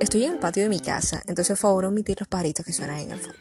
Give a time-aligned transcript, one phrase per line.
[0.00, 3.10] Estoy en el patio de mi casa, entonces favor omitir los pajaritos que suenan en
[3.12, 3.38] el fondo.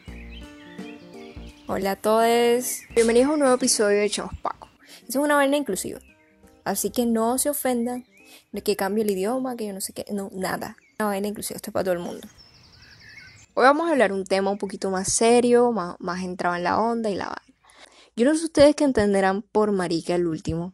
[1.67, 4.69] Hola a todos, bienvenidos a un nuevo episodio de Chavos Paco.
[5.07, 5.99] Es una vaina inclusiva,
[6.63, 8.05] así que no se ofendan
[8.51, 10.77] de que cambie el idioma, que yo no sé qué, no, nada.
[10.99, 12.27] Una vaina inclusiva, esto es para todo el mundo.
[13.55, 17.09] Hoy vamos a hablar un tema un poquito más serio, más, más en la onda
[17.09, 17.52] y la vaina.
[18.15, 20.73] Yo no sé ustedes que entenderán por marica el último.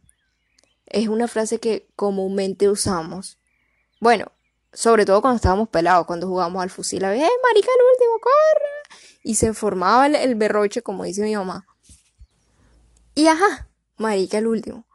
[0.86, 3.40] Es una frase que comúnmente usamos.
[4.02, 4.32] Bueno,
[4.74, 8.20] sobre todo cuando estábamos pelados, cuando jugábamos al fusil, a ver, ¡eh, marica el último,
[8.20, 9.00] corre!
[9.24, 11.66] Y se formaba el, el berroche, como dice mi mamá.
[13.16, 14.86] Y ajá, marica el último.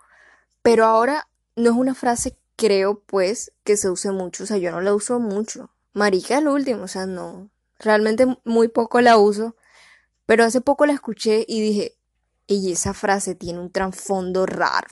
[0.63, 4.45] Pero ahora no es una frase, creo, pues, que se use mucho.
[4.45, 5.71] O sea, yo no la uso mucho.
[5.93, 7.51] Marica el último, o sea, no.
[7.79, 9.57] Realmente muy poco la uso.
[10.27, 11.97] Pero hace poco la escuché y dije,
[12.47, 14.89] y esa frase tiene un trasfondo raro.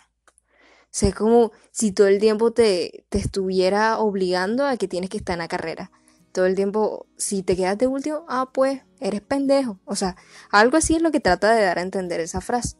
[0.84, 5.08] O sea, es como si todo el tiempo te, te estuviera obligando a que tienes
[5.08, 5.90] que estar en la carrera.
[6.32, 9.78] Todo el tiempo, si te quedas de último, ah, pues, eres pendejo.
[9.84, 10.16] O sea,
[10.50, 12.76] algo así es lo que trata de dar a entender esa frase.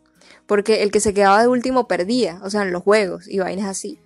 [0.46, 3.66] Porque el que se quedaba de último perdía, o sea, en los juegos y vainas
[3.66, 3.98] así.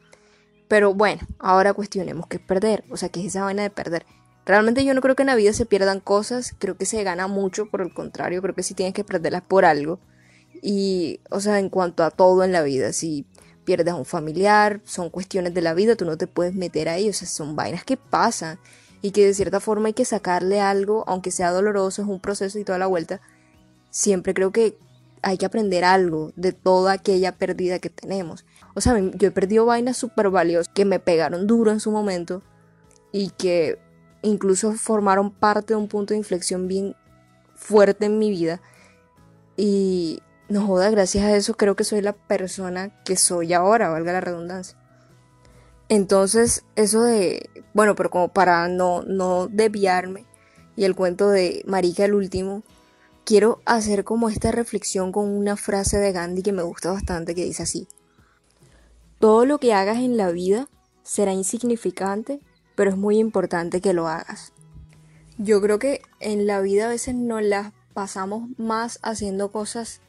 [0.68, 4.04] Pero bueno, ahora cuestionemos qué es perder, o sea, qué es esa vaina de perder.
[4.44, 7.26] Realmente yo no creo que en la vida se pierdan cosas, creo que se gana
[7.26, 9.98] mucho, por el contrario, creo que sí tienes que perderlas por algo.
[10.62, 13.26] Y, o sea, en cuanto a todo en la vida, si
[13.64, 17.08] pierdes a un familiar, son cuestiones de la vida, tú no te puedes meter ahí,
[17.08, 18.58] o sea, son vainas que pasan
[19.02, 22.58] y que de cierta forma hay que sacarle algo, aunque sea doloroso, es un proceso
[22.58, 23.20] y toda la vuelta.
[23.90, 24.78] Siempre creo que
[25.22, 28.44] hay que aprender algo de toda aquella pérdida que tenemos.
[28.74, 32.42] O sea, yo he perdido vainas súper valiosas que me pegaron duro en su momento
[33.12, 33.78] y que
[34.22, 36.94] incluso formaron parte de un punto de inflexión bien
[37.54, 38.60] fuerte en mi vida.
[39.56, 44.12] Y no joda, gracias a eso creo que soy la persona que soy ahora, valga
[44.12, 44.78] la redundancia.
[45.88, 50.24] Entonces, eso de, bueno, pero como para no, no desviarme
[50.76, 52.62] y el cuento de Marica el último,
[53.24, 57.44] quiero hacer como esta reflexión con una frase de Gandhi que me gusta bastante que
[57.44, 57.88] dice así.
[59.18, 60.68] Todo lo que hagas en la vida
[61.02, 62.40] será insignificante,
[62.74, 64.52] pero es muy importante que lo hagas.
[65.38, 70.00] Yo creo que en la vida a veces nos las pasamos más haciendo cosas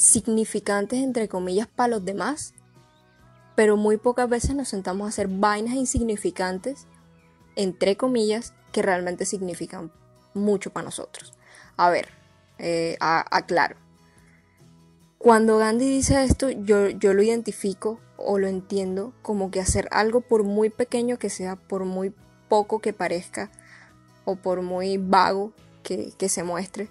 [0.00, 2.54] significantes entre comillas para los demás,
[3.54, 6.86] pero muy pocas veces nos sentamos a hacer vainas insignificantes
[7.54, 9.92] entre comillas que realmente significan
[10.32, 11.34] mucho para nosotros.
[11.76, 12.08] A ver,
[12.58, 13.76] eh, aclaro.
[15.18, 20.22] Cuando Gandhi dice esto, yo, yo lo identifico o lo entiendo como que hacer algo
[20.22, 22.14] por muy pequeño que sea, por muy
[22.48, 23.50] poco que parezca
[24.24, 25.52] o por muy vago
[25.82, 26.88] que, que se muestre,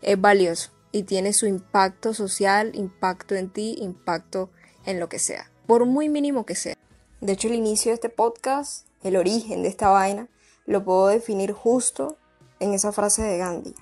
[0.00, 4.48] es valioso y tiene su impacto social, impacto en ti, impacto
[4.86, 6.74] en lo que sea, por muy mínimo que sea.
[7.20, 10.26] De hecho, el inicio de este podcast, el origen de esta vaina,
[10.64, 12.16] lo puedo definir justo
[12.60, 13.74] en esa frase de Gandhi.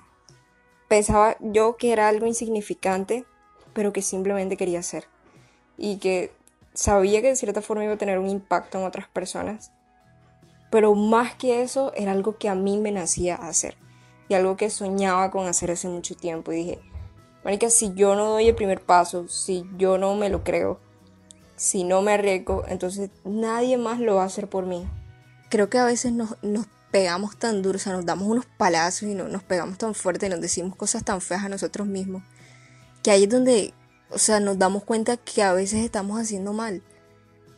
[0.89, 3.23] Pensaba yo que era algo insignificante,
[3.71, 5.07] pero que simplemente quería hacer.
[5.77, 6.33] Y que
[6.73, 9.71] sabía que de cierta forma iba a tener un impacto en otras personas.
[10.69, 13.77] Pero más que eso, era algo que a mí me nacía hacer.
[14.27, 16.51] Y algo que soñaba con hacer hace mucho tiempo.
[16.51, 16.81] Y dije,
[17.45, 20.79] Marica, si yo no doy el primer paso, si yo no me lo creo,
[21.55, 24.87] si no me arriesgo, entonces nadie más lo va a hacer por mí.
[25.51, 26.35] Creo que a veces nos,
[26.89, 30.25] pegamos tan duro, o sea, nos damos unos palazos y no, nos pegamos tan fuerte
[30.25, 32.23] y nos decimos cosas tan feas a nosotros mismos,
[33.03, 33.75] que ahí es donde,
[34.09, 36.81] o sea, nos damos cuenta que a veces estamos haciendo mal.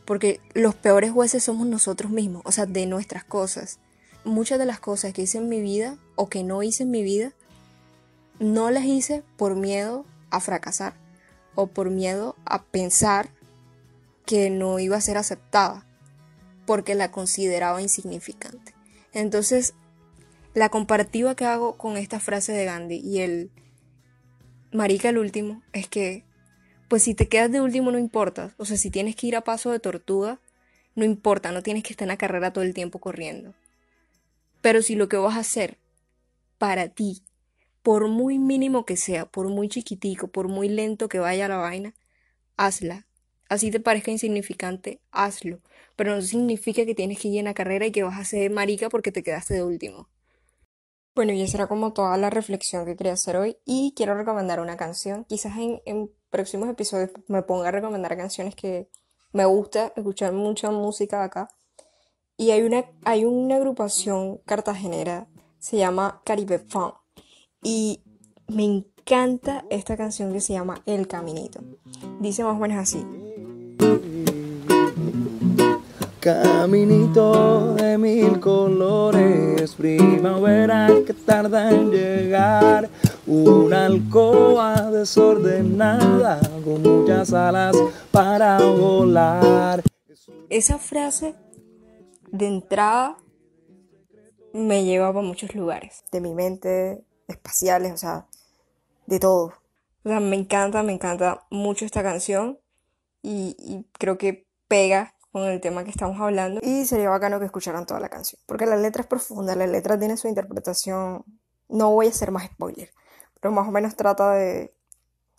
[0.04, 3.78] Porque los peores jueces somos nosotros mismos, o sea, de nuestras cosas.
[4.22, 7.02] Muchas de las cosas que hice en mi vida o que no hice en mi
[7.02, 7.32] vida
[8.38, 10.94] no las hice por miedo a fracasar
[11.54, 13.30] o por miedo a pensar
[14.26, 15.86] que no iba a ser aceptada
[16.66, 18.74] porque la consideraba insignificante.
[19.12, 19.74] Entonces,
[20.54, 23.50] la comparativa que hago con esta frase de Gandhi y el
[24.72, 26.24] marica el último es que,
[26.88, 29.44] pues si te quedas de último no importa, o sea, si tienes que ir a
[29.44, 30.40] paso de tortuga,
[30.94, 33.54] no importa, no tienes que estar en la carrera todo el tiempo corriendo.
[34.60, 35.78] Pero si lo que vas a hacer
[36.58, 37.22] para ti
[37.88, 41.94] por muy mínimo que sea, por muy chiquitico, por muy lento que vaya la vaina,
[42.58, 43.06] hazla.
[43.48, 45.62] Así te parezca insignificante, hazlo.
[45.96, 48.50] Pero no significa que tienes que ir en la carrera y que vas a ser
[48.50, 50.10] marica porque te quedaste de último.
[51.14, 53.56] Bueno, y esa era como toda la reflexión que quería hacer hoy.
[53.64, 55.24] Y quiero recomendar una canción.
[55.24, 58.90] Quizás en, en próximos episodios me ponga a recomendar canciones que
[59.32, 61.48] me gusta escuchar mucha música acá.
[62.36, 65.26] Y hay una, hay una agrupación cartagenera,
[65.58, 66.94] se llama Caribe Funk
[67.62, 68.00] y
[68.48, 71.60] me encanta esta canción que se llama El Caminito.
[72.20, 73.04] Dice más o menos así.
[76.20, 82.90] Caminito de mil colores, primavera que tarda en llegar,
[83.26, 87.76] una alcoba desordenada con muchas alas
[88.10, 89.82] para volar.
[90.50, 91.34] Esa frase
[92.32, 93.16] de entrada
[94.52, 98.26] me lleva a muchos lugares de mi mente, espaciales, o sea,
[99.06, 99.54] de todo.
[100.04, 102.58] O sea, me encanta, me encanta mucho esta canción
[103.22, 107.46] y, y creo que pega con el tema que estamos hablando y sería bacano que
[107.46, 111.24] escucharan toda la canción porque la letra es profunda, la letra tiene su interpretación,
[111.68, 112.90] no voy a hacer más spoiler,
[113.40, 114.74] pero más o menos trata de,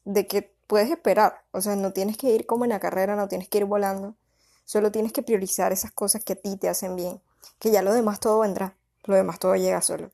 [0.06, 3.28] de que puedes esperar, o sea, no tienes que ir como en la carrera, no
[3.28, 4.16] tienes que ir volando,
[4.66, 7.22] solo tienes que priorizar esas cosas que a ti te hacen bien,
[7.58, 8.76] que ya lo demás todo vendrá,
[9.06, 10.12] lo demás todo llega solo.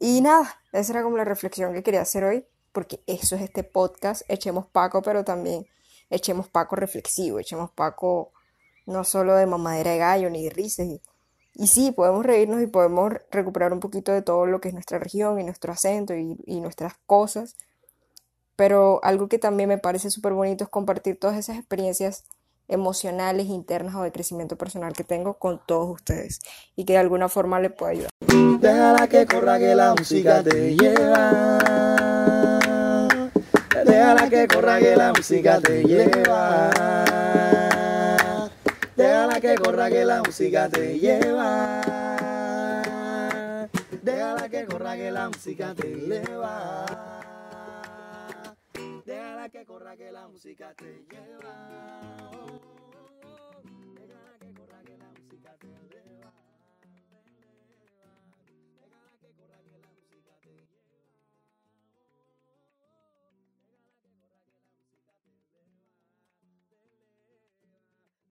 [0.00, 3.64] Y nada, esa era como la reflexión que quería hacer hoy, porque eso es este
[3.64, 5.66] podcast, echemos Paco, pero también
[6.10, 8.32] echemos Paco reflexivo, echemos Paco
[8.86, 10.86] no solo de mamadera de gallo ni de risas.
[11.54, 14.98] Y, sí, podemos reírnos y podemos recuperar un poquito de todo lo que es nuestra
[14.98, 17.56] región y nuestro acento y, nuestras cosas.
[18.54, 22.24] Pero algo que también me parece súper bonito es compartir todas esas experiencias
[22.68, 26.40] emocionales, internas o de crecimiento personal que tengo con todos ustedes
[26.74, 28.25] y que de alguna forma le pueda ayudar.
[28.60, 31.58] Déjala que corra que la música te lleva.
[33.84, 36.70] Déjala que corra que la música te lleva.
[38.96, 41.80] Déjala que corra que la música te lleva.
[44.02, 46.86] Déjala que corra que la música te lleva.
[49.04, 52.35] Déjala que corra que la música te lleva.